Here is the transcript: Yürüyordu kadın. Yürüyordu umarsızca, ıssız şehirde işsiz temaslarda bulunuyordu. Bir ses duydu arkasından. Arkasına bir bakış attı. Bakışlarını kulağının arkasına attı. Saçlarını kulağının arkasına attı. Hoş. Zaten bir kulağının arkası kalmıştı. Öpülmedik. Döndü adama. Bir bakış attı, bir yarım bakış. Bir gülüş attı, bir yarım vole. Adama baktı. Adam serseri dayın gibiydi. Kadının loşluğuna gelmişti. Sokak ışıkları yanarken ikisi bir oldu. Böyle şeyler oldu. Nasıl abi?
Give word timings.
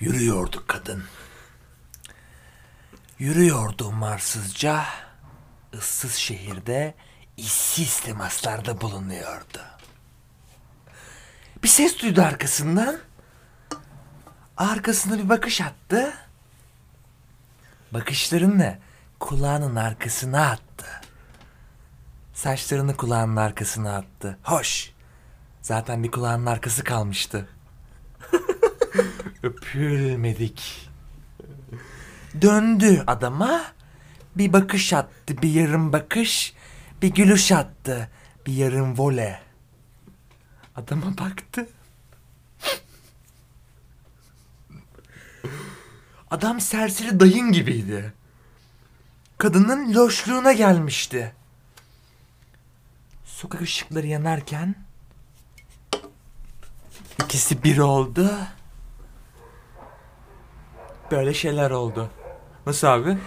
Yürüyordu 0.00 0.64
kadın. 0.66 1.04
Yürüyordu 3.18 3.88
umarsızca, 3.88 4.84
ıssız 5.74 6.14
şehirde 6.14 6.94
işsiz 7.36 8.00
temaslarda 8.00 8.80
bulunuyordu. 8.80 9.58
Bir 11.62 11.68
ses 11.68 12.02
duydu 12.02 12.22
arkasından. 12.22 12.98
Arkasına 14.56 15.18
bir 15.18 15.28
bakış 15.28 15.60
attı. 15.60 16.12
Bakışlarını 17.90 18.78
kulağının 19.20 19.76
arkasına 19.76 20.50
attı. 20.50 20.86
Saçlarını 22.34 22.96
kulağının 22.96 23.36
arkasına 23.36 23.96
attı. 23.96 24.38
Hoş. 24.42 24.92
Zaten 25.62 26.04
bir 26.04 26.10
kulağının 26.10 26.46
arkası 26.46 26.84
kalmıştı. 26.84 27.48
Öpülmedik. 29.42 30.88
Döndü 32.42 33.04
adama. 33.06 33.64
Bir 34.36 34.52
bakış 34.52 34.92
attı, 34.92 35.42
bir 35.42 35.50
yarım 35.50 35.92
bakış. 35.92 36.54
Bir 37.02 37.08
gülüş 37.08 37.52
attı, 37.52 38.10
bir 38.46 38.52
yarım 38.52 38.98
vole. 38.98 39.40
Adama 40.76 41.18
baktı. 41.18 41.68
Adam 46.30 46.60
serseri 46.60 47.20
dayın 47.20 47.52
gibiydi. 47.52 48.12
Kadının 49.38 49.94
loşluğuna 49.94 50.52
gelmişti. 50.52 51.34
Sokak 53.24 53.60
ışıkları 53.60 54.06
yanarken 54.06 54.74
ikisi 57.24 57.62
bir 57.62 57.78
oldu. 57.78 58.30
Böyle 61.10 61.34
şeyler 61.34 61.70
oldu. 61.70 62.08
Nasıl 62.66 62.86
abi? 62.86 63.18